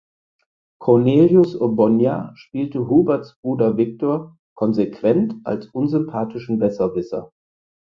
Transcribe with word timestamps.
Cornelius 0.79 1.55
Obonya 1.61 2.31
spiele 2.35 2.79
Huberts 2.89 3.37
Bruder 3.39 3.77
Victor 3.77 4.35
„konsequent 4.57 5.35
als 5.43 5.67
unsympathischen 5.67 6.57
Besserwisser“. 6.57 7.31